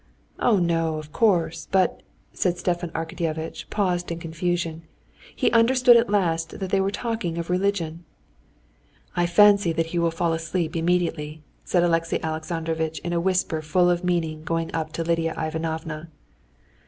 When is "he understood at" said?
5.35-6.09